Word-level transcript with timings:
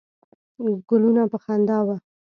ګلونه 0.89 1.23
په 1.31 1.37
خندا 1.43 1.77
وه. 1.87 1.95